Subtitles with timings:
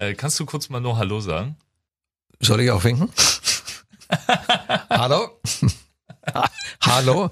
[0.00, 1.56] Äh, kannst du kurz mal nur Hallo sagen?
[2.40, 3.10] Soll ich auch winken?
[4.90, 5.38] Hallo?
[6.80, 7.28] Hallo?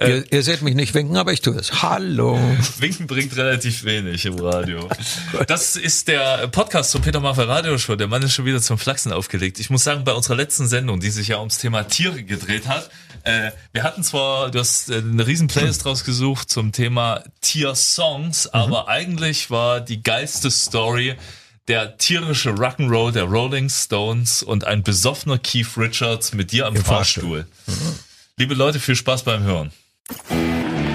[0.00, 1.82] Ihr, ihr, seht mich nicht winken, aber ich tue es.
[1.82, 2.40] Hallo.
[2.78, 4.88] Winken bringt relativ wenig im Radio.
[5.46, 7.96] Das ist der Podcast zum Peter Maffay Radio Show.
[7.96, 9.60] Der Mann ist schon wieder zum Flachsen aufgelegt.
[9.60, 12.88] Ich muss sagen, bei unserer letzten Sendung, die sich ja ums Thema Tiere gedreht hat,
[13.24, 18.50] äh, wir hatten zwar, du hast äh, eine riesen Playlist rausgesucht zum Thema Tiersongs, mhm.
[18.52, 21.16] aber eigentlich war die geilste Story
[21.68, 26.84] der tierische Rock'n'Roll der Rolling Stones und ein besoffener Keith Richards mit dir am Im
[26.84, 27.46] Fahrstuhl.
[27.66, 27.84] Fahrstuhl.
[27.90, 27.98] Mhm.
[28.36, 29.72] Liebe Leute, viel Spaß beim Hören.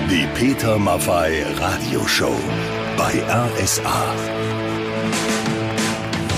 [0.10, 2.36] Die Peter Maffei Radioshow
[2.96, 4.16] bei RSA.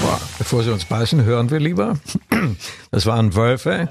[0.01, 1.99] Boah, bevor Sie uns beißen, hören wir lieber.
[2.91, 3.87] Das waren Wölfe,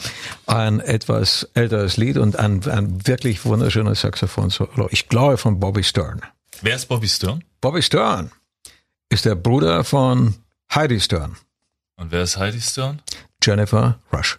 [0.46, 4.88] ein etwas älteres Lied und ein, ein wirklich wunderschönes Saxophon-Solo.
[4.90, 6.22] Ich glaube von Bobby Stern.
[6.60, 7.44] Wer ist Bobby Stern?
[7.60, 8.32] Bobby Stern
[9.12, 10.34] ist der Bruder von
[10.74, 11.36] Heidi Stern.
[11.96, 13.02] Und wer ist Heidi Stern?
[13.42, 14.38] Jennifer Rush.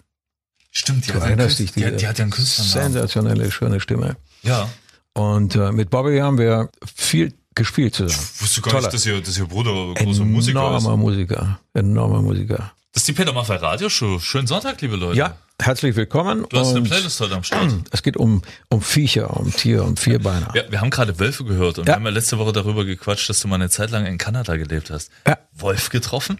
[0.72, 2.94] Stimmt, die, du hat, erinnerst dich, die, die, hat ja einen Künstlernamen.
[2.94, 4.17] Sensationelle, schöne Stimme.
[4.42, 4.67] Ja.
[5.14, 8.28] Und äh, mit Bobby haben wir viel gespielt zusammen.
[8.36, 8.84] Ich wusste gar Toller.
[8.88, 10.84] nicht, dass ihr, dass ihr Bruder großer Musiker ist.
[10.84, 12.72] Enormer Musiker, enormer Musiker.
[12.94, 14.19] Das ist die Peter Maffay Radioshow.
[14.19, 15.19] Schönen Sonntag, liebe Leute.
[15.19, 16.45] Ja, herzlich willkommen.
[16.50, 17.73] Du hast eine Playlist heute am Start.
[17.92, 20.52] Es geht um, um Viecher, um Tier, um Vierbeiner.
[20.53, 21.94] Ja, wir haben gerade Wölfe gehört und ja.
[21.94, 24.58] wir haben ja letzte Woche darüber gequatscht, dass du mal eine Zeit lang in Kanada
[24.58, 25.09] gelebt hast.
[25.25, 25.38] Ja.
[25.53, 26.39] Wolf getroffen?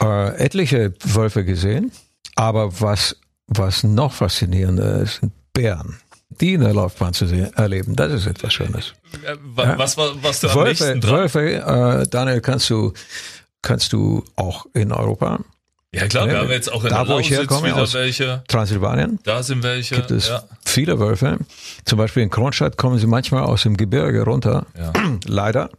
[0.00, 1.92] Äh, etliche Wölfe gesehen,
[2.36, 3.16] aber was
[3.46, 5.98] was noch faszinierender ist, sind Bären.
[6.28, 8.94] Die in der Laufbahn zu sehen, erleben, das ist etwas Schönes.
[9.24, 11.12] Äh, was war was du am Wölfe, nächsten dran?
[11.12, 12.92] Wölfe, äh, Daniel, kannst du,
[13.62, 15.40] kannst du auch in Europa
[15.92, 18.44] ja klar, wir haben jetzt auch in da, der wo ich herkomme, aus welche.
[18.48, 19.18] Transsilvanien.
[19.24, 19.96] Da sind welche.
[19.96, 20.42] Gibt es ja.
[20.64, 21.38] viele Wölfe.
[21.84, 24.66] Zum Beispiel in Kronstadt kommen sie manchmal aus dem Gebirge runter.
[24.78, 24.92] Ja.
[25.26, 25.70] Leider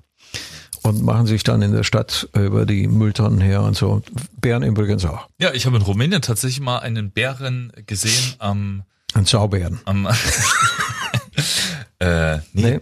[0.84, 4.02] und machen sich dann in der Stadt über die Mülltonnen her und so.
[4.40, 5.28] Bären übrigens auch.
[5.40, 9.80] Ja, ich habe in Rumänien tatsächlich mal einen Bären gesehen am Ein Zaubären.
[9.86, 10.08] Am
[12.00, 12.80] äh, nee, nee.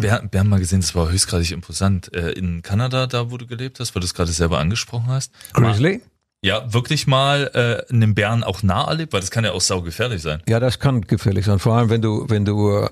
[0.00, 2.12] Bären, Bären mal gesehen, das war höchstgradig imposant.
[2.14, 5.32] Äh, in Kanada, da wo du gelebt hast, weil du es gerade selber angesprochen hast.
[5.52, 6.02] Grizzly?
[6.42, 10.22] Ja, wirklich mal äh, einen Bären auch nah erlebt, weil das kann ja auch saugefährlich
[10.22, 10.42] sein.
[10.48, 11.58] Ja, das kann gefährlich sein.
[11.58, 12.90] Vor allem, wenn du, wenn du äh,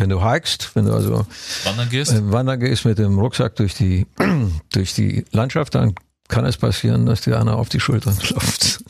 [0.00, 1.26] wenn du hikest, wenn du also
[1.64, 4.06] wandern gehst, äh, wandern gehst mit dem Rucksack durch die,
[4.72, 5.94] durch die Landschaft, dann
[6.28, 8.80] kann es passieren, dass dir einer auf die Schultern klopft.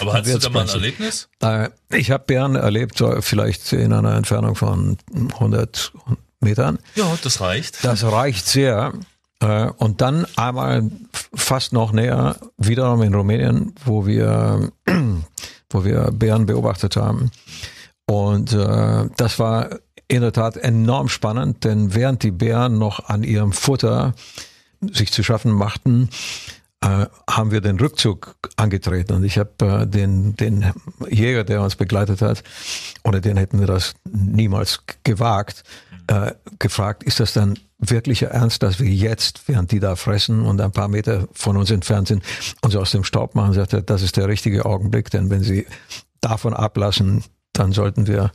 [0.00, 1.28] Aber hattest du da mal ein Erlebnis?
[1.42, 4.96] Äh, ich habe Bären erlebt, vielleicht in einer Entfernung von
[5.34, 5.92] 100
[6.40, 6.78] Metern.
[6.94, 7.84] Ja, das reicht.
[7.84, 8.92] Das reicht sehr.
[9.40, 10.90] Äh, und dann einmal
[11.34, 14.70] fast noch näher, wiederum in Rumänien, wo wir,
[15.70, 17.30] wo wir Bären beobachtet haben.
[18.06, 19.70] Und äh, das war
[20.08, 24.14] in der Tat enorm spannend, denn während die Bären noch an ihrem Futter
[24.80, 26.08] sich zu schaffen machten,
[26.80, 30.72] äh, haben wir den Rückzug angetreten und ich habe äh, den, den
[31.08, 32.42] Jäger, der uns begleitet hat,
[33.04, 35.62] ohne den hätten wir das niemals gewagt,
[36.06, 40.60] äh, gefragt, ist das dann wirklicher Ernst, dass wir jetzt, während die da fressen und
[40.60, 42.22] ein paar Meter von uns entfernt sind,
[42.62, 45.66] uns aus dem Staub machen, sagt er, das ist der richtige Augenblick, denn wenn sie
[46.20, 48.32] davon ablassen, dann sollten wir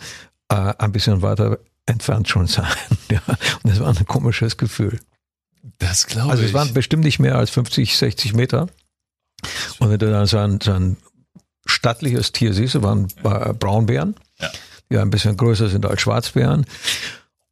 [0.50, 2.72] äh, ein bisschen weiter entfernt schon sein.
[3.12, 3.22] ja.
[3.64, 5.00] Und es war ein komisches Gefühl.
[5.78, 6.32] Das glaube ich.
[6.32, 8.68] Also es waren bestimmt nicht mehr als 50, 60 Meter.
[9.80, 10.98] Und wenn du dann so ein, so ein
[11.66, 13.54] stattliches Tier siehst, waren ja.
[13.54, 14.50] Braunbären, ja.
[14.90, 16.66] die ein bisschen größer sind als Schwarzbären.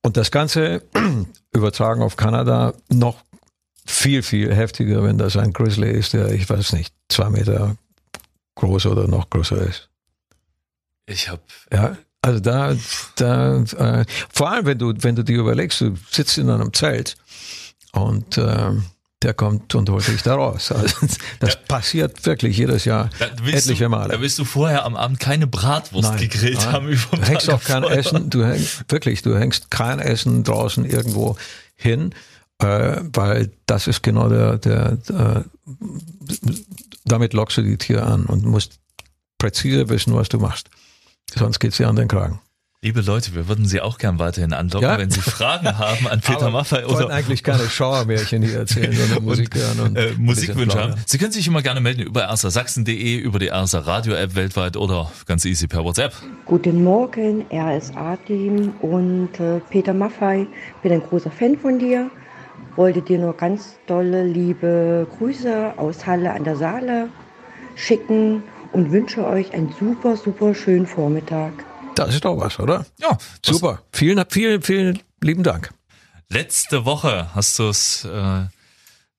[0.03, 0.83] Und das Ganze
[1.53, 3.23] übertragen auf Kanada noch
[3.85, 7.75] viel, viel heftiger, wenn das ein Grizzly ist, der, ich weiß nicht, zwei Meter
[8.55, 9.89] groß oder noch größer ist.
[11.05, 12.75] Ich habe ja, also da,
[13.15, 17.17] da äh, vor allem wenn du, wenn du dir überlegst, du sitzt in einem Zelt
[17.91, 18.71] und äh,
[19.23, 20.71] der kommt und holt dich da raus.
[20.71, 20.95] Also
[21.39, 21.59] das ja.
[21.67, 24.13] passiert wirklich jedes Jahr etliche du, Male.
[24.13, 26.71] Da willst du vorher am Abend keine Bratwurst nein, gegrillt nein.
[26.71, 26.87] haben.
[26.89, 31.37] Über du hängst auch kein Essen, du hängst, wirklich, du hängst kein Essen draußen irgendwo
[31.75, 32.13] hin,
[32.59, 35.45] äh, weil das ist genau der, der, der,
[37.05, 38.79] damit lockst du die Tiere an und musst
[39.37, 40.69] präzise wissen, was du machst.
[41.33, 42.39] Sonst geht's ja an den Kragen.
[42.83, 44.97] Liebe Leute, wir würden Sie auch gern weiterhin anlocken, ja?
[44.97, 46.83] wenn Sie Fragen haben an Peter Maffay.
[46.83, 50.95] oder eigentlich keine Schauermärchen hier erzählen, sondern Musik hören und äh, Musikwünsche haben.
[51.05, 55.09] Sie können sich immer gerne melden über erstersachsen.de, über die Erster Radio App weltweit oder
[55.25, 56.11] ganz easy per WhatsApp.
[56.43, 60.45] Guten Morgen, RSA-Team und äh, Peter Maffay.
[60.81, 62.11] Bin ein großer Fan von dir.
[62.75, 67.07] Wollte dir nur ganz tolle, liebe Grüße aus Halle an der Saale
[67.75, 68.43] schicken
[68.73, 71.53] und wünsche euch einen super, super schönen Vormittag.
[71.95, 72.85] Das ist doch was, oder?
[72.99, 73.17] Ja.
[73.45, 73.83] Super.
[73.91, 75.71] Vielen, vielen, vielen lieben Dank.
[76.29, 78.45] Letzte Woche hast du es äh,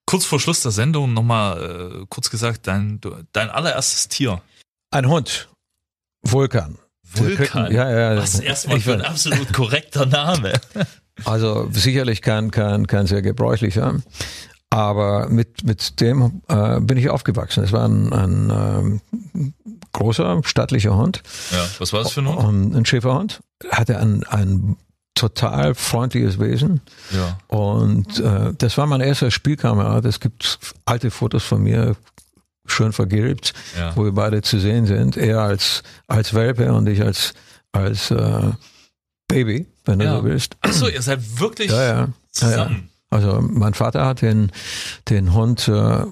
[0.07, 3.01] Kurz vor Schluss der Sendung nochmal äh, kurz gesagt, dein,
[3.33, 4.43] dein allererstes Tier.
[4.91, 5.49] Ein Hund.
[6.23, 6.79] Vulkan.
[7.03, 7.73] Vulkan?
[7.73, 8.17] Ja, ja.
[8.19, 10.53] Was erstmal für ein absolut korrekter Name.
[11.25, 14.01] Also sicherlich kein, kein, kein sehr gebräuchlicher.
[14.69, 17.63] Aber mit, mit dem äh, bin ich aufgewachsen.
[17.63, 19.01] Es war ein, ein
[19.33, 19.55] ähm,
[19.95, 21.23] großer, stattlicher Hund.
[21.51, 22.75] Ja, was war das für ein Hund?
[22.77, 23.41] Ein Schäferhund.
[23.71, 24.77] Hatte ein, ein
[25.15, 26.81] total freundliches Wesen.
[27.13, 27.39] Ja.
[27.47, 30.05] Und äh, das war mein erster Spielkamerad.
[30.05, 31.97] Es gibt alte Fotos von mir,
[32.67, 33.95] schön vergilbt, Ja.
[33.97, 35.17] wo wir beide zu sehen sind.
[35.17, 37.33] Er als, als Welpe und ich als,
[37.73, 38.51] als äh,
[39.29, 40.17] Baby, wenn du Ja.
[40.19, 40.57] so willst.
[40.63, 41.89] Achso, ihr seid wirklich Ja, ja.
[41.89, 42.09] ja, ja.
[42.33, 42.89] zusammen.
[43.11, 44.51] Also mein Vater hat den,
[45.09, 46.05] den Hund äh,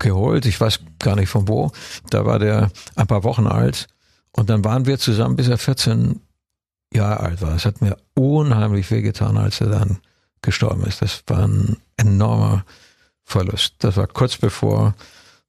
[0.00, 1.70] geholt, ich weiß gar nicht von wo.
[2.10, 3.86] Da war der ein paar Wochen alt.
[4.32, 6.20] Und dann waren wir zusammen, bis er 14
[6.92, 7.54] Jahre alt war.
[7.54, 9.98] Es hat mir unheimlich wehgetan, als er dann
[10.42, 11.02] gestorben ist.
[11.02, 12.64] Das war ein enormer
[13.24, 13.74] Verlust.
[13.78, 14.94] Das war kurz bevor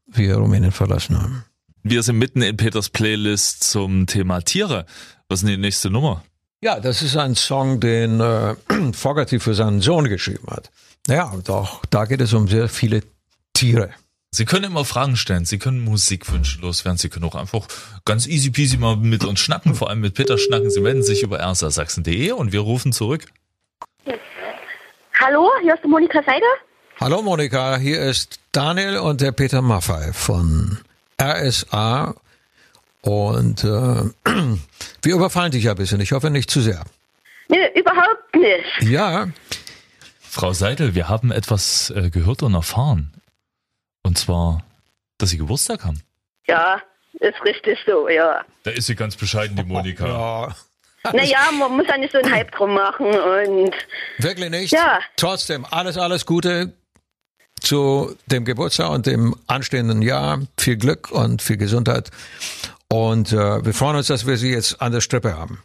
[0.06, 1.46] wir Rumänien verlassen haben.
[1.84, 4.86] Wir sind mitten in Peters Playlist zum Thema Tiere.
[5.30, 6.24] Was ist denn die nächste Nummer?
[6.64, 8.56] Ja, das ist ein Song, den äh,
[8.94, 10.70] Fogerty für seinen Sohn geschrieben hat.
[11.08, 13.02] Naja, und auch da geht es um sehr viele
[13.54, 13.90] Tiere.
[14.34, 17.68] Sie können immer Fragen stellen, Sie können Musikwünsche loswerden, Sie können auch einfach
[18.06, 20.70] ganz easy peasy mal mit uns schnacken, vor allem mit Peter schnacken.
[20.70, 23.26] Sie melden sich über rsasachsen.de und wir rufen zurück.
[25.20, 26.46] Hallo, hier ist Monika Seider.
[27.02, 30.80] Hallo Monika, hier ist Daniel und der Peter Maffei von
[31.22, 32.16] RSA
[33.02, 33.68] und äh,
[35.02, 36.00] wir überfallen dich ja ein bisschen.
[36.00, 36.86] Ich hoffe nicht zu sehr.
[37.50, 38.90] Nö, überhaupt nicht.
[38.90, 39.28] Ja,
[40.22, 43.12] Frau Seidel, wir haben etwas äh, gehört und erfahren.
[44.04, 44.64] Und zwar,
[45.18, 46.02] dass Sie Geburtstag haben.
[46.48, 46.82] Ja,
[47.14, 48.44] ist richtig so, ja.
[48.64, 50.08] Da ist sie ganz bescheiden, die Monika.
[50.08, 50.56] ja,
[51.14, 53.74] Naja, man muss ja nicht so einen Hype drum machen und
[54.20, 54.72] wirklich nicht.
[54.72, 55.00] Ja.
[55.18, 56.74] Trotzdem alles, alles Gute
[57.60, 60.40] zu dem Geburtstag und dem anstehenden Jahr.
[60.58, 62.10] Viel Glück und viel Gesundheit.
[62.88, 65.64] Und äh, wir freuen uns, dass wir Sie jetzt an der Strippe haben.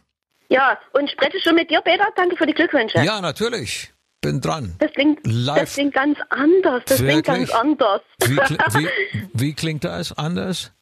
[0.49, 2.07] ja, und spreche schon mit dir, Peter.
[2.15, 2.99] Danke für die Glückwünsche.
[3.03, 3.91] Ja, natürlich.
[4.27, 4.75] Bin dran.
[4.79, 5.57] Das klingt, Live.
[5.57, 6.83] das klingt ganz anders.
[6.85, 7.49] Das klingt Wirklich?
[7.49, 8.01] ganz anders.
[8.25, 8.35] Wie,
[8.75, 8.89] wie,
[9.33, 10.73] wie klingt das anders?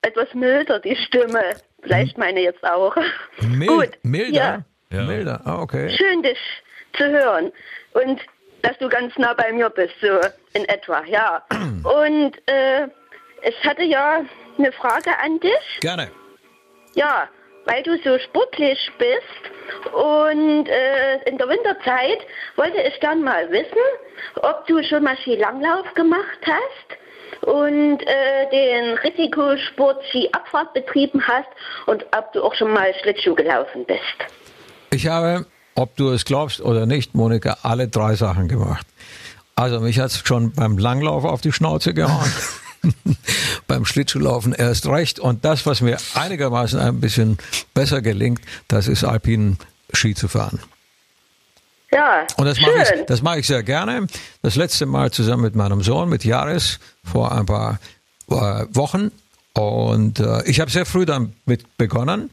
[0.00, 1.42] Etwas milder, die Stimme.
[1.82, 2.96] Vielleicht meine jetzt auch.
[3.42, 3.90] Mil Gut.
[4.02, 4.64] Milder?
[4.90, 5.02] Ja.
[5.02, 5.94] Milder, ah, okay.
[5.94, 6.38] Schön, dich
[6.96, 7.52] zu hören.
[7.92, 8.18] Und
[8.62, 10.18] dass du ganz nah bei mir bist, so
[10.54, 11.44] in etwa, ja.
[11.50, 12.88] Und äh,
[13.42, 14.24] ich hatte ja
[14.56, 15.80] eine Frage an dich.
[15.80, 16.10] Gerne.
[16.94, 17.28] Ja,
[17.66, 22.18] weil du so sportlich bist und äh, in der Winterzeit
[22.56, 23.82] wollte ich dann mal wissen,
[24.36, 31.48] ob du schon mal Skilanglauf gemacht hast und äh, den Risikosport Skiabfahrt betrieben hast
[31.86, 34.00] und ob du auch schon mal Schlittschuh gelaufen bist.
[34.90, 38.86] Ich habe, ob du es glaubst oder nicht, Monika, alle drei Sachen gemacht.
[39.56, 42.32] Also mich hat's schon beim Langlauf auf die Schnauze gehauen.
[43.76, 45.20] beim Schlittschuhlaufen erst recht.
[45.20, 47.36] Und das, was mir einigermaßen ein bisschen
[47.74, 49.58] besser gelingt, das ist alpinen
[49.92, 50.58] Ski zu fahren.
[51.92, 54.06] Ja, Und das mache ich, das mache ich sehr gerne.
[54.42, 57.78] Das letzte Mal zusammen mit meinem Sohn, mit Jaris, vor ein paar
[58.30, 58.34] äh,
[58.72, 59.12] Wochen.
[59.52, 62.30] Und äh, ich habe sehr früh damit begonnen.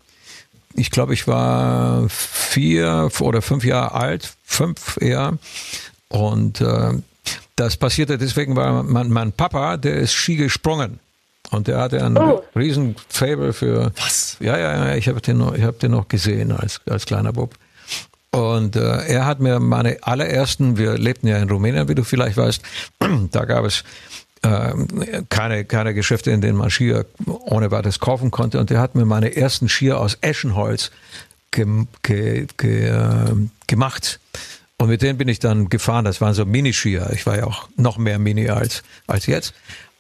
[0.75, 5.37] Ich glaube, ich war vier oder fünf Jahre alt, fünf eher.
[6.07, 6.93] Und äh,
[7.57, 10.99] das passierte deswegen, weil mein, mein Papa, der ist Ski gesprungen.
[11.53, 12.43] Und der hatte einen Oh.
[12.55, 13.91] riesen Fable für.
[13.97, 14.37] Was?
[14.39, 17.31] Ja, ja, ja, ich habe den, noch- ich hab den noch gesehen als, als kleiner
[17.33, 17.53] Bub.
[18.31, 22.35] Und äh, er hat mir meine allerersten, wir lebten ja in Rumänien, wie du vielleicht
[22.37, 22.61] weißt,
[23.31, 23.83] da gab es
[24.41, 24.73] äh,
[25.29, 28.59] keine, keine Geschäfte, in denen man Skier ohne weiteres kaufen konnte.
[28.59, 30.89] Und er hat mir meine ersten Skier aus Eschenholz
[31.51, 33.35] gem, ge, ge, äh,
[33.67, 34.19] gemacht.
[34.77, 36.03] Und mit denen bin ich dann gefahren.
[36.03, 37.11] Das waren so Miniskier.
[37.13, 39.53] Ich war ja auch noch mehr Mini als, als jetzt.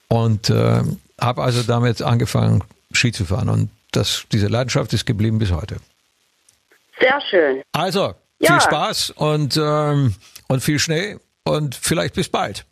[0.07, 0.81] Und äh,
[1.19, 3.49] habe also damit angefangen, Ski zu fahren.
[3.49, 5.77] Und das, diese Leidenschaft ist geblieben bis heute.
[6.99, 7.61] Sehr schön.
[7.71, 8.53] Also, Ja.
[8.53, 10.15] viel Spaß und, ähm,
[10.47, 12.65] und viel Schnee und vielleicht bis bald.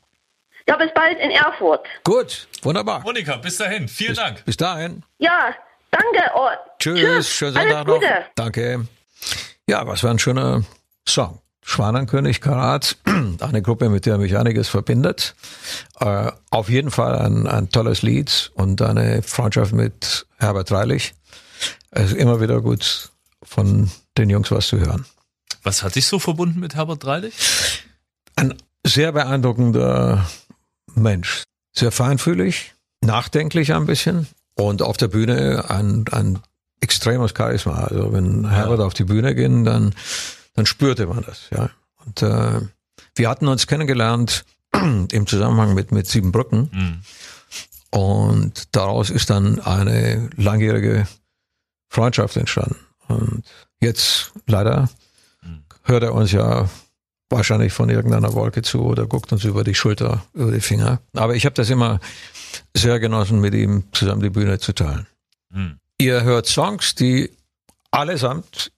[0.68, 1.86] Ja, bis bald in Erfurt.
[2.04, 3.02] Gut, wunderbar.
[3.02, 3.88] Monika, bis dahin.
[3.88, 4.46] Vielen Dank.
[4.46, 5.04] Bis dahin.
[5.18, 5.54] Ja,
[5.90, 6.32] danke.
[6.36, 6.48] Oh,
[6.80, 7.96] Tschüss, schönen Alles Sonntag noch.
[7.96, 8.26] Gute.
[8.36, 8.88] Danke.
[9.68, 10.64] Ja, was war ein schöner
[11.08, 11.41] Song.
[11.64, 12.98] Schwanenkönig Karat,
[13.40, 15.36] eine Gruppe, mit der mich einiges verbindet.
[16.00, 21.14] Äh, auf jeden Fall ein, ein tolles Lied und eine Freundschaft mit Herbert Reilich.
[21.92, 23.12] Es ist immer wieder gut,
[23.44, 25.06] von den Jungs was zu hören.
[25.64, 27.36] Was hat dich so verbunden mit Herbert Dreilich?
[28.36, 30.28] Ein sehr beeindruckender
[30.96, 31.44] Mensch.
[31.74, 36.40] Sehr feinfühlig, nachdenklich ein bisschen und auf der Bühne ein, ein
[36.82, 37.84] extremes Charisma.
[37.84, 39.94] Also wenn Herbert auf die Bühne ging, dann,
[40.54, 41.50] dann spürte man das.
[41.52, 41.70] Ja.
[42.06, 42.62] Und äh,
[43.16, 46.70] wir hatten uns kennengelernt im Zusammenhang mit, mit Siebenbrücken.
[46.72, 47.02] Mhm.
[47.92, 51.08] Und daraus ist dann eine langjährige
[51.90, 52.78] Freundschaft entstanden.
[53.08, 53.44] Und
[53.82, 54.90] jetzt leider
[55.84, 56.70] hört er uns ja
[57.30, 61.02] wahrscheinlich von irgendeiner Wolke zu oder guckt uns über die Schulter, über die Finger.
[61.14, 62.00] Aber ich habe das immer
[62.76, 65.08] sehr genossen, mit ihm zusammen die Bühne zu teilen.
[65.50, 65.80] Mhm.
[65.98, 67.32] Ihr hört Songs, die
[67.92, 68.72] allesamt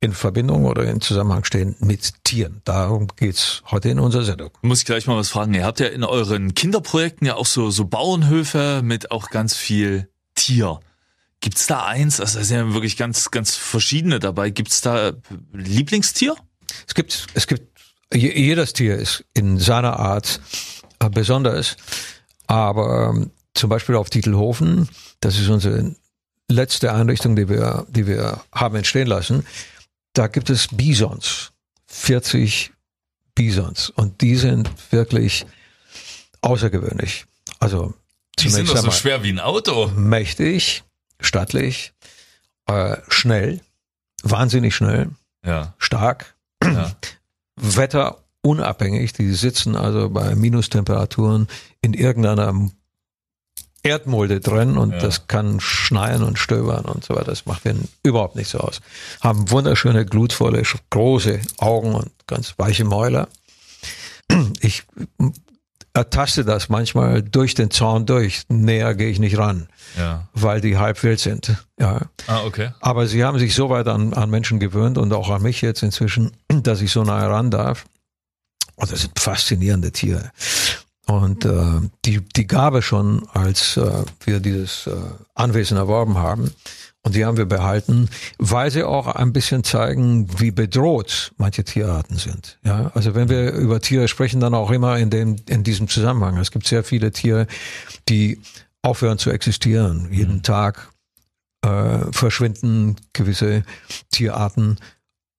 [0.00, 2.60] in Verbindung oder in Zusammenhang stehen mit Tieren.
[2.64, 4.50] Darum geht's heute in unserer Sendung.
[4.62, 5.54] Muss ich gleich mal was fragen.
[5.54, 10.08] Ihr habt ja in euren Kinderprojekten ja auch so, so Bauernhöfe mit auch ganz viel
[10.34, 10.80] Tier.
[11.40, 12.20] Gibt's da eins?
[12.20, 14.50] Also da sind ja wirklich ganz, ganz verschiedene dabei.
[14.50, 15.12] Gibt's da
[15.52, 16.36] Lieblingstier?
[16.86, 17.78] Es gibt, es gibt,
[18.12, 20.40] je- jedes Tier ist in seiner Art
[20.98, 21.76] äh, besonders,
[22.46, 24.88] aber ähm, zum Beispiel auf Titelhofen,
[25.20, 25.94] das ist unsere
[26.48, 29.46] letzte Einrichtung, die wir, die wir haben entstehen lassen,
[30.18, 31.52] da gibt es Bisons,
[31.86, 32.72] 40
[33.34, 35.46] Bisons und die sind wirklich
[36.40, 37.26] außergewöhnlich.
[37.58, 37.94] Also
[38.38, 39.88] Die sind doch so schwer wie ein Auto.
[39.96, 40.84] mächtig,
[41.20, 41.92] stattlich,
[42.66, 43.60] äh, schnell,
[44.22, 45.10] wahnsinnig schnell,
[45.44, 46.94] Ja, stark, ja.
[47.56, 49.12] wetterunabhängig.
[49.12, 51.48] Die sitzen also bei Minustemperaturen
[51.80, 52.52] in irgendeiner
[53.86, 54.98] Erdmulde drin und Ja.
[54.98, 57.26] das kann schneien und stöbern und so weiter.
[57.26, 58.80] Das macht denen überhaupt nichts aus.
[59.20, 63.28] Haben wunderschöne, glutvolle, große Augen und ganz weiche Mäuler.
[64.60, 64.84] Ich
[65.94, 68.42] ertaste das manchmal durch den Zaun durch.
[68.48, 70.28] Näher gehe ich nicht ran, ja.
[70.34, 71.56] weil die halb wild sind.
[71.80, 72.02] Ja.
[72.26, 72.70] Ah, okay.
[72.80, 75.82] Aber sie haben sich so weit an, an Menschen gewöhnt und auch an mich jetzt
[75.82, 77.86] inzwischen, dass ich so nahe ran darf.
[78.74, 80.32] Und das sind faszinierende Tiere.
[81.06, 84.96] Und äh, die, die Gabe schon, als äh, wir dieses äh,
[85.34, 86.50] Anwesen erworben haben,
[87.06, 88.08] und die haben wir behalten,
[88.38, 92.58] weil sie auch ein bisschen zeigen, wie bedroht manche Tierarten sind.
[92.64, 96.36] Ja, also wenn wir über Tiere sprechen, dann auch immer in dem, in diesem Zusammenhang.
[96.38, 97.46] Es gibt sehr viele Tiere,
[98.08, 98.40] die
[98.82, 100.08] aufhören zu existieren.
[100.10, 100.90] Jeden Tag
[101.62, 103.62] äh, verschwinden gewisse
[104.10, 104.78] Tierarten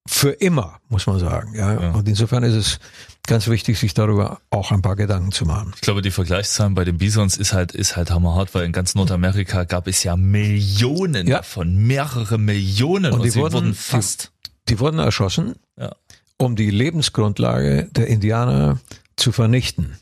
[0.07, 1.53] für immer, muss man sagen.
[1.53, 1.73] Ja?
[1.73, 1.91] Ja.
[1.91, 2.79] Und insofern ist es
[3.27, 5.71] ganz wichtig, sich darüber auch ein paar Gedanken zu machen.
[5.75, 8.95] Ich glaube, die Vergleichszahlen bei den Bisons ist halt, ist halt hammerhart, weil in ganz
[8.95, 11.37] Nordamerika gab es ja Millionen Ja.
[11.37, 14.31] davon, mehrere Millionen Und und, die sie wurden- wurden, die- fast.
[14.69, 15.95] Die wurden erschossen, Ja.
[16.37, 18.79] um die Lebensgrundlage der Indianer
[19.15, 19.97] zu vernichten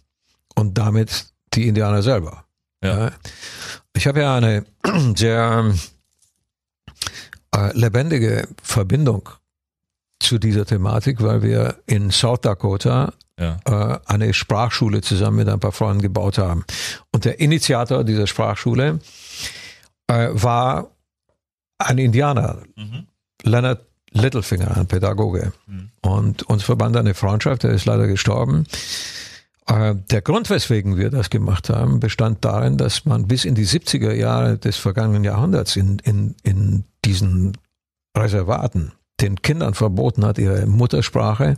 [0.56, 2.46] und damit die Indianer selber.
[2.84, 3.12] Ja.
[3.96, 4.66] Ich habe ja eine
[5.16, 5.74] sehr
[7.56, 9.30] äh, lebendige Verbindung
[10.28, 13.60] zu dieser Thematik, weil wir in South Dakota Ja.
[13.66, 16.64] äh, eine Sprachschule zusammen mit ein paar Freunden gebaut haben.
[17.12, 19.00] Und der Initiator dieser Sprachschule
[20.08, 20.88] äh, war
[21.78, 23.08] ein Indianer, Mhm.
[23.44, 25.52] Leonard Littlefinger, ein Pädagoge.
[25.68, 25.90] Mhm.
[26.02, 28.66] Und uns verband eine Freundschaft, der ist leider gestorben.
[29.68, 33.66] Äh, Der Grund, weswegen wir das gemacht haben, bestand darin, dass man bis in die
[33.68, 37.58] 70er Jahre des vergangenen Jahrhunderts in, in, in diesen
[38.18, 41.58] Reservaten den Kindern verboten hat, ihre Muttersprache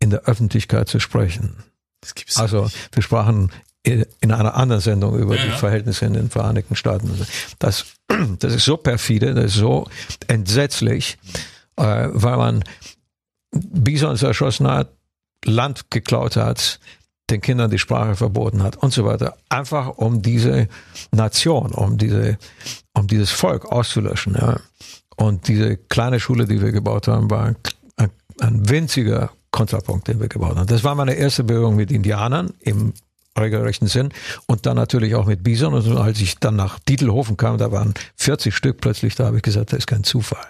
[0.00, 1.56] in der Öffentlichkeit zu sprechen.
[2.00, 2.76] Das gibt's Also nicht.
[2.92, 3.50] wir sprachen
[3.82, 5.56] in in einer anderen Sendung über Ja, die ja.
[5.56, 7.10] Verhältnisse in den Vereinigten Staaten.
[7.58, 7.84] Das,
[8.38, 9.86] das ist so perfide, das ist so
[10.26, 11.18] entsetzlich,
[11.76, 12.64] äh, weil man
[13.52, 14.92] Bisons erschossen hat,
[15.44, 16.80] Land geklaut hat,
[17.30, 19.36] den Kindern die Sprache verboten hat und so weiter.
[19.48, 20.68] Einfach um diese
[21.12, 22.38] Nation, um diese,
[22.94, 24.34] um dieses Volk auszulöschen.
[24.34, 24.60] Ja.
[25.18, 27.54] Und diese kleine Schule, die wir gebaut haben, war
[27.96, 28.10] ein,
[28.40, 30.66] ein, winziger Kontrapunkt, den wir gebaut haben.
[30.68, 32.92] Das war meine erste Berührung mit Indianern im
[33.36, 34.10] regelrechten Sinn
[34.46, 35.74] und dann natürlich auch mit Bison.
[35.74, 39.42] Und als ich dann nach Dietelhofen kam, da waren 40 Stück plötzlich, da habe ich
[39.42, 40.46] gesagt, das ist kein Zufall.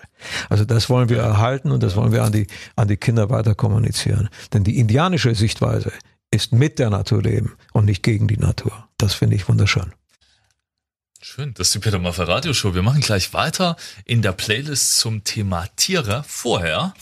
[0.51, 2.47] Also das wollen wir erhalten und das wollen wir an die,
[2.77, 4.29] an die Kinder weiter kommunizieren.
[4.53, 5.93] Denn die indianische Sichtweise
[6.31, 8.73] ist mit der Natur leben und nicht gegen die Natur.
[8.99, 9.93] Das finde ich wunderschön.
[11.38, 12.75] Schön, das ist die Peter Maffay Radioshow.
[12.75, 16.25] Wir machen gleich weiter in der Playlist zum Thema Tiere.
[16.26, 16.95] Vorher,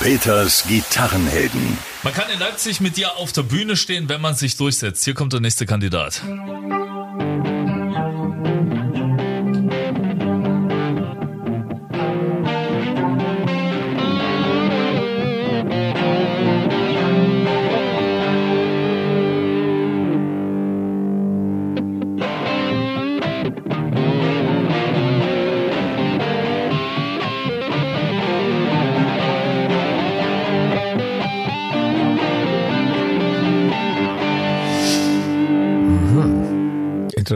[0.00, 1.78] Peters Gitarrenhelden.
[2.02, 5.02] man kann in Leipzig mit dir auf der Bühne stehen, wenn man sich durchsetzt.
[5.02, 6.20] Hier kommt der nächste Kandidat.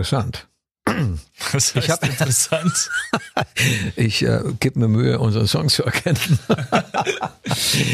[0.02, 0.48] Interessant.
[1.52, 2.90] Das heißt hab- interessant.
[3.96, 6.38] Ich äh, gebe mir Mühe, unseren Song zu erkennen.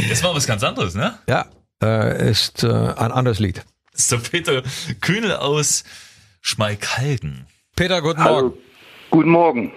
[0.09, 1.19] Das war was ganz anderes, ne?
[1.29, 1.47] ja,
[1.83, 3.63] äh, ist äh, ein anderes Lied.
[3.93, 4.63] Das ist der Peter
[5.03, 5.85] Kühnel aus
[6.41, 7.47] Schmalkalden.
[7.77, 8.37] Peter, guten Morgen.
[8.37, 8.59] Hallo.
[9.11, 9.73] Guten Morgen.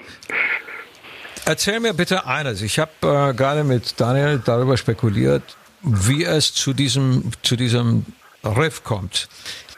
[1.46, 2.62] Erzähl mir bitte eines.
[2.62, 8.06] Ich habe äh, gerade mit Daniel darüber spekuliert, wie es zu diesem, zu diesem
[8.44, 9.28] Riff kommt.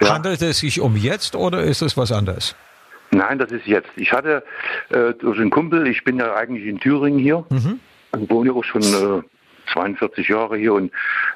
[0.04, 0.14] Ja.
[0.16, 2.56] Handelt es sich um jetzt oder ist es was anderes?
[3.12, 3.90] Nein, das ist jetzt.
[3.96, 4.44] Ich hatte
[4.90, 8.82] äh, durch einen Kumpel, ich bin ja eigentlich in Thüringen hier und wohne auch schon
[8.82, 9.22] äh,
[9.72, 10.92] 42 Jahre hier und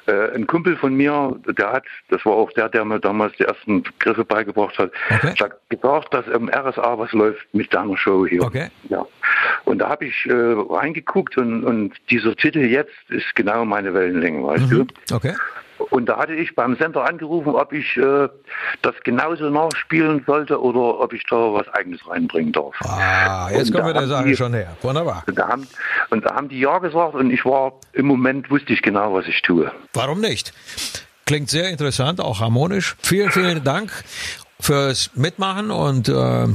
[0.06, 3.44] äh, ein Kumpel von mir, der hat, das war auch der, der mir damals die
[3.44, 5.34] ersten Griffe beigebracht hat, Okay.
[5.40, 8.42] hat gesagt, dass im RSA was läuft mit deiner Show hier.
[8.42, 8.68] Okay.
[8.90, 9.06] Ja.
[9.64, 14.42] Und da habe ich äh, reingeguckt und, und dieser Titel jetzt ist genau meine Wellenlänge,
[14.44, 14.86] weißt du?
[15.12, 15.34] Okay.
[15.90, 18.28] Und da hatte ich beim Sender angerufen, ob ich äh,
[18.82, 22.74] das genauso nachspielen sollte oder ob ich da was Eigenes reinbringen darf.
[22.80, 24.76] Ah, jetzt Und kommen wir der Sache die- schon näher.
[24.82, 25.22] Wunderbar.
[25.28, 25.68] Und da, haben,
[26.10, 29.26] und da haben die ja gesagt und ich war, im Moment wusste ich genau, was
[29.28, 29.70] ich tue.
[29.94, 30.52] Warum nicht?
[31.26, 32.96] Klingt sehr interessant, auch harmonisch.
[33.00, 33.92] Vielen, vielen Dank
[34.60, 36.46] fürs Mitmachen und, äh,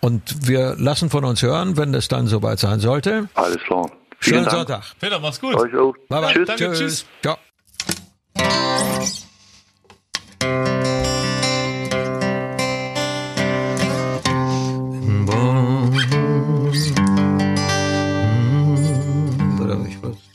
[0.00, 3.28] und wir lassen von uns hören, wenn es dann soweit sein sollte.
[3.34, 3.90] Alles klar.
[4.18, 4.68] Vielen Schönen Dank.
[4.68, 4.84] Sonntag.
[5.00, 5.54] Peter, mach's gut.
[5.54, 5.94] Euch auch.
[6.08, 6.32] Bye bye.
[6.32, 6.46] Tschüss.
[6.46, 7.06] Danke, tschüss.
[7.22, 7.36] Ciao.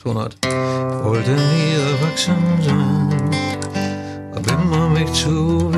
[0.06, 0.36] Hat,
[1.04, 3.30] wollte nie erwachsen sein,
[4.34, 5.70] hab immer mich zu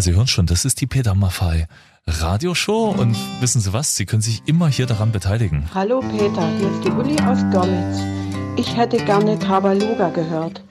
[0.00, 1.68] Ja, Sie hören schon, das ist die Peter Maffei
[2.06, 3.96] Radioshow und wissen Sie was?
[3.96, 5.68] Sie können sich immer hier daran beteiligen.
[5.74, 8.00] Hallo Peter, hier ist die Uli aus Görlitz.
[8.56, 10.64] Ich hätte gerne Tabaluga gehört.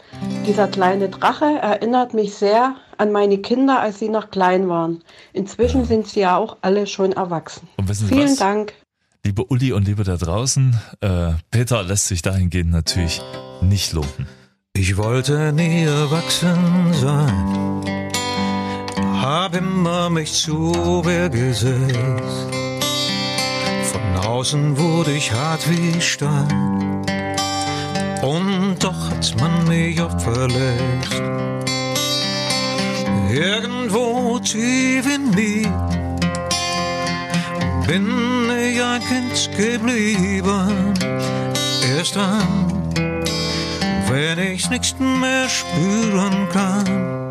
[0.47, 5.03] Dieser kleine Drache erinnert mich sehr an meine Kinder, als sie noch klein waren.
[5.31, 7.67] Inzwischen sind sie ja auch alle schon erwachsen.
[7.77, 8.37] Und wissen Sie Vielen was?
[8.37, 8.73] Dank.
[9.23, 13.21] Liebe Uli und liebe da draußen, äh, Peter lässt sich dahingehend natürlich
[13.61, 14.25] nicht lumpen.
[14.73, 18.09] Ich wollte nie erwachsen sein,
[19.21, 20.73] hab immer mich zu
[21.05, 22.47] Wehr gesetzt.
[23.91, 27.03] Von außen wurde ich hart wie Stein,
[28.21, 31.21] und doch hat man mich oft verletzt.
[33.31, 35.69] Irgendwo tief in mir
[37.87, 40.93] bin ich ein Kind geblieben,
[41.95, 42.79] erst dann
[44.09, 47.28] wenn ich's nicht mehr spüren kann,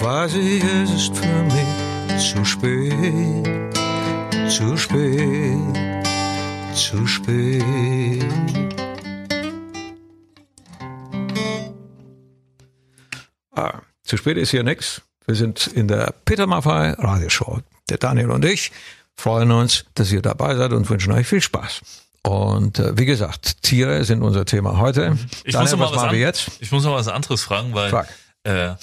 [0.00, 3.74] weiß ich, es ist für mich zu spät,
[4.50, 5.58] zu spät,
[6.74, 8.24] zu spät.
[13.54, 15.02] Ah, zu spät ist hier nix.
[15.26, 17.60] Wir sind in der Peter Maffei Radioshow.
[17.88, 18.72] Der Daniel und ich
[19.16, 21.80] freuen uns, dass ihr dabei seid und wünschen euch viel Spaß.
[22.22, 25.16] Und äh, wie gesagt, Tiere sind unser Thema heute.
[25.44, 26.50] Ich Daniel, muss noch mal was machen an- wir jetzt?
[26.60, 28.08] Ich muss noch was anderes fragen, weil Frag.
[28.44, 28.74] äh,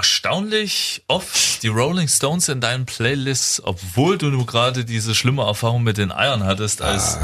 [0.00, 5.82] erstaunlich oft die Rolling Stones in deinen Playlists, obwohl du nur gerade diese schlimme Erfahrung
[5.82, 7.18] mit den Eiern hattest, als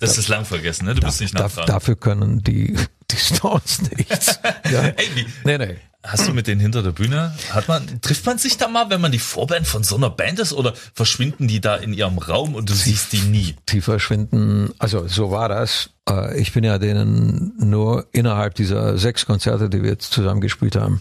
[0.00, 0.94] das ist lang vergessen, ne?
[0.96, 1.68] Du bist nicht Da, nachfragen.
[1.68, 2.76] dafür können die,
[3.10, 4.38] die Stones nichts.
[4.72, 4.82] ja.
[4.82, 5.76] Ey, wie, Nee, nee.
[6.02, 7.34] Hast du mit denen hinter der Bühne?
[7.50, 10.38] Hat man, trifft man sich da mal, wenn man die Vorband von so einer Band
[10.38, 13.56] ist oder verschwinden die da in ihrem Raum und du siehst die nie?
[13.70, 15.90] Die verschwinden, also so war das.
[16.08, 20.76] Äh, Ich bin ja denen nur innerhalb dieser sechs Konzerte, die wir jetzt zusammen gespielt
[20.76, 21.00] haben,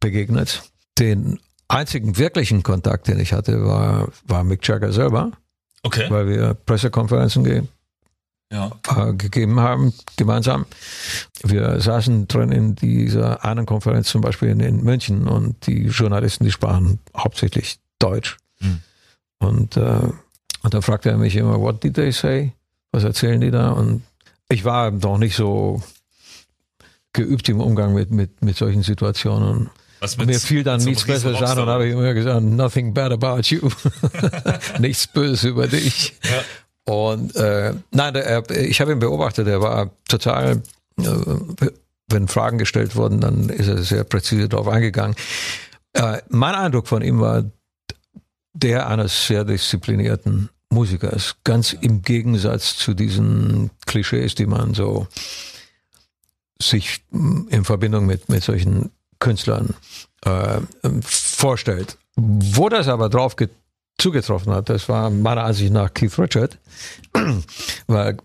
[0.00, 0.62] begegnet.
[0.98, 5.32] Den einzigen wirklichen Kontakt, den ich hatte, war, war Mick Jagger selber,
[5.82, 6.06] Okay.
[6.10, 7.62] weil wir Pressekonferenzen ge
[8.52, 8.72] Ja.
[8.96, 10.64] äh, gegeben haben, gemeinsam.
[11.44, 16.44] Wir saßen drin in dieser einen Konferenz zum Beispiel in, in München und die Journalisten,
[16.44, 18.38] die sprachen hauptsächlich Deutsch.
[18.60, 18.80] Hm.
[19.38, 20.08] Und, äh,
[20.62, 22.52] und dann fragte er mich immer, what did they say?
[22.90, 23.70] Was erzählen die da?
[23.70, 24.02] Und
[24.48, 25.82] ich war noch nicht so
[27.12, 29.70] geübt im Umgang mit, mit, mit solchen Situationen.
[30.00, 33.12] Was Und mir fiel dann nichts Besseres an und habe ich immer gesagt, nothing bad
[33.12, 33.68] about you.
[34.78, 36.14] nichts Böses über dich.
[36.24, 36.92] Ja.
[36.94, 40.62] Und äh, nein, der, er- ich habe ihn beobachtet, er war total,
[40.98, 41.04] äh,
[42.08, 45.14] wenn Fragen gestellt wurden, dann ist er sehr präzise darauf eingegangen.
[45.92, 47.44] Äh, mein Eindruck von ihm war
[48.54, 55.06] der eines sehr disziplinierten Musikers, ganz im Gegensatz zu diesen Klischees, die man so
[56.60, 59.74] sich mh, in Verbindung mit, mit solchen Künstlern
[60.24, 60.60] äh,
[61.02, 61.98] vorstellt.
[62.16, 63.50] Wo das aber drauf get
[64.00, 66.56] zugetroffen hat, das war meiner Ansicht nach Keith Richard,
[67.88, 68.16] weil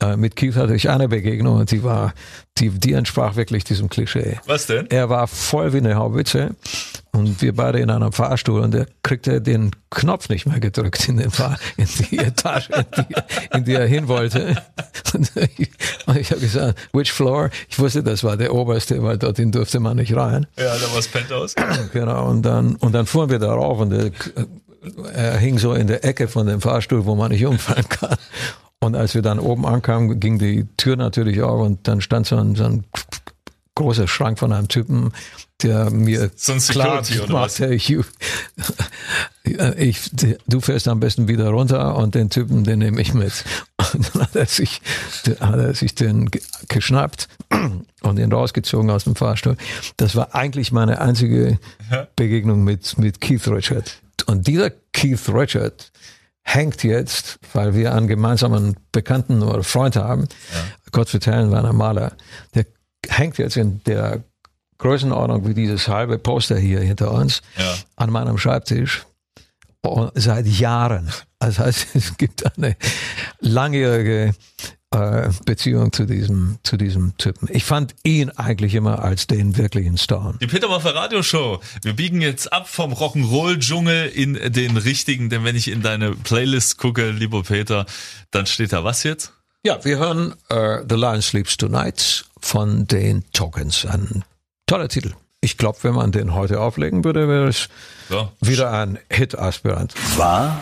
[0.00, 2.12] äh, mit Keith hatte ich eine Begegnung und die war,
[2.58, 4.38] die, die entsprach wirklich diesem Klischee.
[4.46, 4.90] Was denn?
[4.90, 6.54] Er war voll wie eine Haubitze
[7.16, 11.16] und wir beide in einem Fahrstuhl und er kriegte den Knopf nicht mehr gedrückt in,
[11.16, 13.14] den Fahr in die Etage, in die,
[13.56, 14.62] in die er hin wollte.
[15.14, 15.70] Und ich,
[16.14, 17.50] ich habe gesagt, which floor?
[17.68, 20.46] Ich wusste, das war der oberste, weil dorthin durfte man nicht rein.
[20.58, 21.54] Ja, da war das Penthouse.
[21.92, 24.10] Genau, und dann, und dann fuhren wir da rauf und der,
[25.14, 28.16] er hing so in der Ecke von dem Fahrstuhl, wo man nicht umfallen kann.
[28.80, 32.36] Und als wir dann oben ankamen, ging die Tür natürlich auf und dann stand so
[32.36, 32.84] ein, so ein
[33.74, 35.12] großer Schrank von einem Typen,
[35.62, 37.58] der mir So ein klar Security oder was?
[37.58, 37.74] machte,
[39.78, 40.10] ich,
[40.46, 43.44] du fährst am besten wieder runter und den Typen, den nehme ich mit.
[43.92, 44.80] Und dann hat er sich,
[45.38, 47.28] hat er sich den ge- geschnappt
[48.02, 49.56] und ihn rausgezogen aus dem Fahrstuhl.
[49.96, 51.60] Das war eigentlich meine einzige
[52.16, 54.02] Begegnung mit, mit Keith Richard.
[54.26, 55.92] Und dieser Keith Richard
[56.42, 60.26] hängt jetzt, weil wir einen gemeinsamen Bekannten oder Freund haben,
[60.90, 62.16] Gott vertellen, war ein Maler,
[62.56, 62.66] der
[63.08, 64.24] hängt jetzt in der
[64.78, 67.74] Größenordnung wie dieses halbe Poster hier hinter uns Ja.
[67.96, 69.04] an meinem Schreibtisch
[69.82, 71.10] und seit Jahren.
[71.38, 72.76] Das heißt, es gibt eine
[73.40, 74.34] langjährige
[74.90, 77.48] äh, Beziehung zu diesem, zu diesem Typen.
[77.52, 80.34] Ich fand ihn eigentlich immer als den wirklichen Star.
[80.40, 81.60] Die Peter Maffay Radio Show.
[81.82, 86.78] Wir biegen jetzt ab vom Rock'n'Roll-Dschungel in den richtigen, denn wenn ich in deine Playlist
[86.78, 87.86] gucke, lieber Peter,
[88.30, 89.32] dann steht da was jetzt?
[89.64, 93.84] Ja, wir hören äh, The Lion Sleeps Tonight von den Tokens.
[93.84, 94.24] Ein
[94.66, 95.12] toller Titel.
[95.40, 97.68] Ich glaube, wenn man den heute auflegen würde, wäre es
[98.08, 98.32] Ja.
[98.40, 99.94] wieder ein Hit-Aspirant.
[100.18, 100.60] Wahr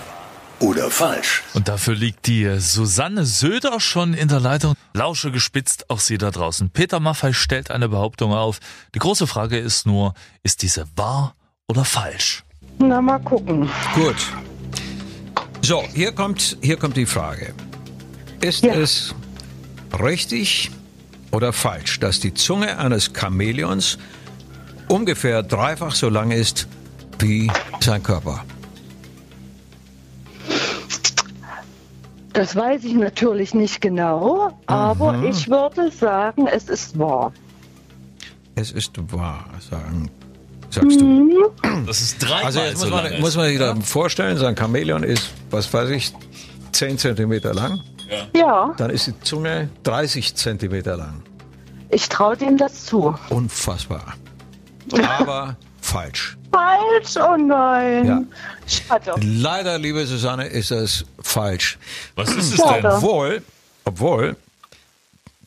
[0.61, 1.43] oder falsch?
[1.55, 4.75] Und dafür liegt die Susanne Söder schon in der Leitung.
[4.93, 6.71] Lausche gespitzt, auch sie da draußen.
[6.71, 8.61] Peter Maffay stellt eine Behauptung auf.
[8.95, 11.35] Die große Frage ist nur, ist diese wahr
[11.69, 12.45] oder falsch?
[12.79, 13.71] Na, mal gucken.
[13.95, 14.17] Gut.
[15.63, 17.55] So, hier kommt, hier kommt die Frage.
[18.43, 18.75] Ist Ja.
[18.75, 19.15] es
[19.99, 20.71] richtig
[21.35, 23.99] oder falsch, dass die Zunge eines Chamäleons
[24.89, 26.69] ungefähr dreifach so lang ist
[27.19, 28.45] wie sein Körper?
[32.33, 37.33] Das weiß ich natürlich nicht genau, aber ich würde sagen, es ist wahr.
[38.57, 40.11] Es ist wahr, sagen,
[40.71, 41.51] sagst du.
[41.87, 43.13] Das ist dreimal Also jetzt so muss lang.
[43.13, 46.13] man, muss man sich da vorstellen, sein Chamäleon ist, was weiß ich,
[46.73, 47.81] 10 Zentimeter lang.
[48.35, 51.23] Ja, Dann ist die Zunge 30 Zentimeter lang.
[51.91, 53.15] ich traue dem das zu.
[53.31, 54.15] Unfassbar.
[55.19, 56.37] Aber falsch.
[56.53, 58.07] Falsch, oh nein.
[58.07, 58.23] Ja.
[58.67, 59.15] Schade.
[59.23, 61.79] Leider, liebe Susanne, ist das falsch.
[62.15, 62.83] Was ist es Schade.
[62.83, 62.91] denn?
[62.93, 63.43] Obwohl,
[63.85, 64.37] obwohl,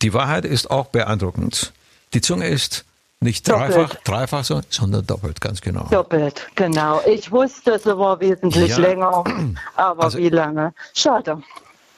[0.01, 1.71] die Wahrheit ist auch beeindruckend.
[2.13, 2.83] Die Zunge ist
[3.19, 3.71] nicht Doppelt.
[3.75, 5.87] dreifach, dreifach so, sondern doppelt, ganz genau.
[5.89, 7.01] Doppelt, genau.
[7.07, 8.77] Ich wusste, es war wesentlich Ja.
[8.77, 9.23] länger,
[9.75, 10.73] aber Also- wie lange?
[10.93, 11.41] Schade.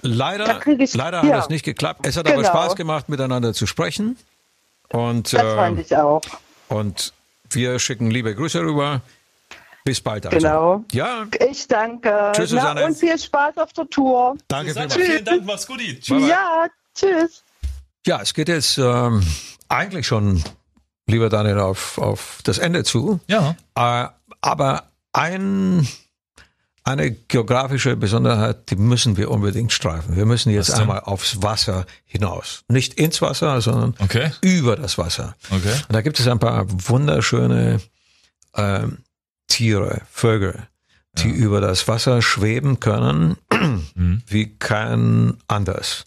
[0.01, 1.39] Leider, ich- leider hat ja.
[1.39, 2.05] es nicht geklappt.
[2.07, 2.49] Es hat aber Genau.
[2.49, 4.17] Spaß gemacht, miteinander zu sprechen.
[4.89, 6.21] Und, Das fand äh, ich auch.
[6.67, 7.13] und
[7.51, 9.01] wir schicken liebe Grüße rüber.
[9.85, 10.25] Bis bald.
[10.25, 10.37] Also.
[10.37, 10.83] Genau.
[10.91, 12.31] Ja, Ich danke.
[12.35, 12.85] Tschüss, Na, Susanne.
[12.85, 14.35] und viel Spaß auf der Tour.
[14.47, 15.11] danke Susanne, vielmals.
[15.11, 15.79] vielen Dank, mach's gut.
[15.79, 16.07] Tschüss.
[16.09, 16.29] Bye, bye.
[16.29, 17.43] Ja, tschüss.
[18.05, 19.25] Ja, es geht jetzt ähm,
[19.67, 20.43] eigentlich schon,
[21.07, 23.19] lieber Daniel, auf, auf das Ende zu.
[23.27, 23.55] Ja.
[23.75, 24.07] Äh,
[24.41, 24.83] aber
[25.13, 25.87] ein,
[26.89, 30.15] eine geografische Besonderheit, die müssen wir unbedingt streifen.
[30.15, 32.63] Wir müssen jetzt einmal aufs Wasser hinaus.
[32.67, 34.31] Nicht ins Wasser, sondern Okay.
[34.41, 35.35] über das Wasser.
[35.49, 35.73] Okay.
[35.87, 37.79] Und da gibt es ein paar wunderschöne
[38.55, 38.99] ähm,
[39.47, 40.67] Tiere, Vögel,
[41.17, 43.37] die über das Wasser schweben können,
[43.95, 44.21] Mhm.
[44.27, 46.05] wie kein anders.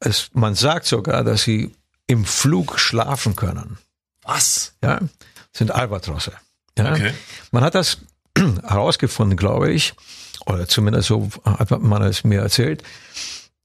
[0.00, 1.74] Es, man sagt sogar, dass sie
[2.06, 3.78] im Flug schlafen können.
[4.24, 4.74] Was?
[4.82, 5.08] Ja, das
[5.54, 6.32] sind Albatrosse.
[6.76, 6.92] Ja?
[6.92, 7.12] Okay.
[7.50, 7.98] Man hat das
[8.62, 9.94] herausgefunden, glaube ich,
[10.46, 12.82] oder zumindest so hat man es mir erzählt.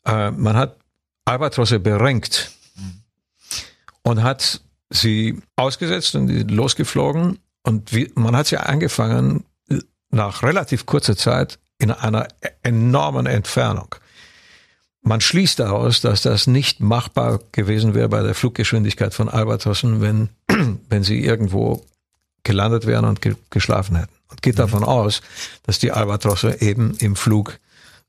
[0.05, 0.77] Äh, man hat
[1.25, 2.51] Albatrosse berenkt
[4.03, 7.39] und hat sie ausgesetzt und losgeflogen.
[7.63, 9.43] Und wie, man hat sie angefangen
[10.09, 12.27] nach relativ kurzer Zeit in einer
[12.63, 13.95] enormen Entfernung.
[15.01, 20.29] Man schließt daraus, dass das nicht machbar gewesen wäre bei der Fluggeschwindigkeit von Albatrossen, wenn,
[20.89, 21.85] wenn sie irgendwo
[22.47, 24.13] gelandet wären und ge geschlafen hätten.
[24.29, 25.21] Und geht davon aus,
[25.63, 27.59] dass die Albatrosse eben im Flug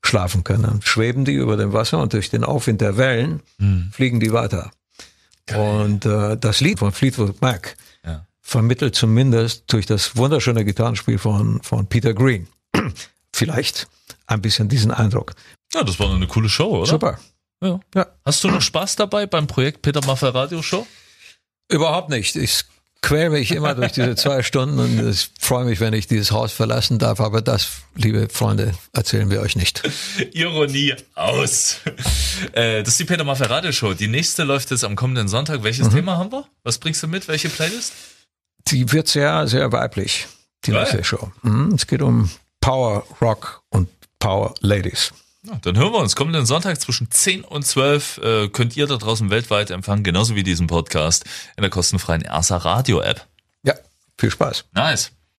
[0.03, 0.63] schlafen können.
[0.63, 3.41] Dann schweben die über dem Wasser und durch den Aufwind der Wellen
[3.91, 4.71] fliegen die weiter.
[5.55, 7.75] Und äh, das Lied von Fleetwood Mac
[8.05, 8.25] Ja.
[8.41, 12.47] vermittelt zumindest durch das wunderschöne Gitarrenspiel von, von Peter Green
[13.33, 13.87] vielleicht
[14.27, 15.33] ein bisschen diesen Eindruck.
[15.73, 16.85] Ja, das war eine coole Show, oder?
[16.85, 17.19] Super.
[17.61, 17.79] Ja.
[17.95, 18.05] Ja.
[18.25, 20.85] Hast du noch Spaß dabei beim Projekt Peter Maffay Radio Show?
[21.67, 22.35] Überhaupt nicht.
[22.35, 22.63] Ich
[23.01, 26.51] quäle mich immer durch diese zwei Stunden und ich freue mich, wenn ich dieses Haus
[26.51, 27.19] verlassen darf.
[27.21, 29.81] Aber das, liebe Freunde, erzählen wir euch nicht.
[30.33, 31.77] Ironie aus.
[32.53, 33.93] Äh, das ist die Peter Maffay Radio Show.
[33.93, 35.63] Die nächste läuft jetzt am kommenden Sonntag.
[35.63, 35.95] Welches Mhm.
[35.95, 36.45] Thema haben wir?
[36.63, 37.27] Was bringst du mit?
[37.27, 37.93] Welche Playlist?
[38.67, 40.27] Die wird sehr, sehr weiblich,
[40.65, 41.31] die nächste Show.
[41.41, 41.73] Mhm.
[41.75, 42.29] Es geht um
[42.61, 45.11] Power Rock und Power Ladies.
[45.45, 46.15] Ja, dann hören wir uns.
[46.15, 50.43] Kommenden Sonntag zwischen 10 und 12 äh, könnt ihr da draußen weltweit empfangen, genauso wie
[50.43, 51.23] diesen Podcast
[51.55, 53.25] in der kostenfreien Ersa Radio App.
[53.63, 53.75] Ja,
[54.17, 54.65] viel Spaß.
[54.73, 55.11] Nice.